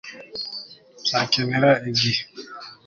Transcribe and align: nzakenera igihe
nzakenera 1.03 1.71
igihe 1.89 2.21